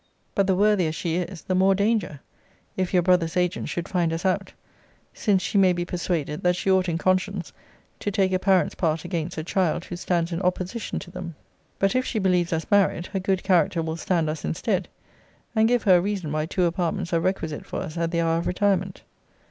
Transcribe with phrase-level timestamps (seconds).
[0.33, 2.21] But the worthier she is, the more danger,
[2.75, 4.51] if your brother's agent should find us out;
[5.13, 7.53] since she may be persuaded, that she ought in conscience
[7.99, 11.35] to take a parent's part against a child who stands in opposition to them.
[11.77, 14.87] But if she believes us married, her good character will stand us instead,
[15.55, 18.39] and give her a reason why two apartments are requisite for us at the hour
[18.39, 19.03] of retirement.